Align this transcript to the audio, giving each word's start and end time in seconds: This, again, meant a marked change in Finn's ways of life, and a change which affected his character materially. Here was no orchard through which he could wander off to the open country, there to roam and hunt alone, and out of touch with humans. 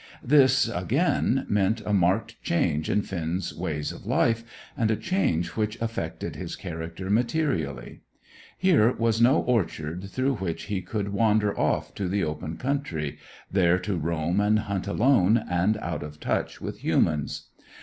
This, 0.23 0.67
again, 0.67 1.45
meant 1.47 1.85
a 1.85 1.93
marked 1.93 2.41
change 2.41 2.89
in 2.89 3.03
Finn's 3.03 3.53
ways 3.53 3.91
of 3.91 4.03
life, 4.03 4.43
and 4.75 4.89
a 4.89 4.95
change 4.95 5.49
which 5.49 5.79
affected 5.79 6.35
his 6.35 6.55
character 6.55 7.07
materially. 7.11 8.01
Here 8.57 8.91
was 8.93 9.21
no 9.21 9.41
orchard 9.43 10.05
through 10.09 10.37
which 10.37 10.63
he 10.63 10.81
could 10.81 11.09
wander 11.09 11.55
off 11.55 11.93
to 11.93 12.07
the 12.07 12.23
open 12.23 12.57
country, 12.57 13.19
there 13.51 13.77
to 13.77 13.95
roam 13.95 14.39
and 14.39 14.57
hunt 14.61 14.87
alone, 14.87 15.45
and 15.47 15.77
out 15.77 16.01
of 16.01 16.19
touch 16.19 16.59
with 16.59 16.79
humans. 16.79 17.49